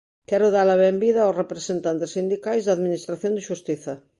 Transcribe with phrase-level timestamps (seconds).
[0.29, 3.93] Quero dar a benvida aos representantes sindicais da Administración de xustiza.